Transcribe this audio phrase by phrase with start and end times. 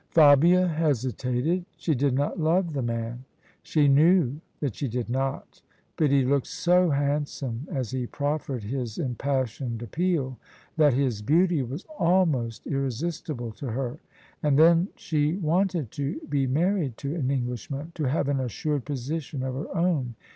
[0.09, 1.63] Fabia hesitated.
[1.77, 3.23] She did not love the man:
[3.61, 5.61] she knew that she did not:
[5.95, 10.39] but he looked so handsome as he proffered his impassioned appeal
[10.75, 13.99] that his beauty was almost irresisti ble to her.
[14.41, 19.43] And then she wanted to be married to an Englishman; to have an assured position
[19.43, 20.15] of her own.